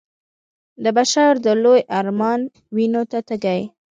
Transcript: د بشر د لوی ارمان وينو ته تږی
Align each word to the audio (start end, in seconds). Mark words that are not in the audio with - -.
د 0.83 0.85
بشر 0.97 1.31
د 1.45 1.47
لوی 1.63 1.81
ارمان 1.99 2.39
وينو 2.75 3.01
ته 3.11 3.19
تږی 3.27 3.61